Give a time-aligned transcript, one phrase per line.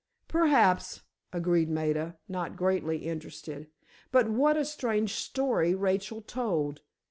[0.27, 3.67] "Perhaps," agreed Maida, not greatly interested.
[4.11, 6.81] "But what a strange story Rachel told.